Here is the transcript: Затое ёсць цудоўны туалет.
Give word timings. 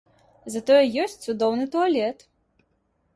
Затое 0.53 0.79
ёсць 1.03 1.17
цудоўны 1.27 1.67
туалет. 1.75 2.25